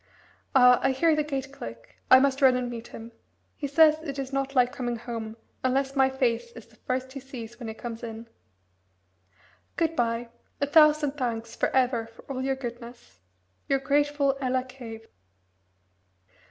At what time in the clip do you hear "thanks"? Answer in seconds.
11.17-11.55